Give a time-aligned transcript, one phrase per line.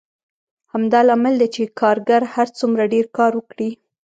[0.73, 3.69] همدا لامل دی چې کارګر هر څومره ډېر کار وکړي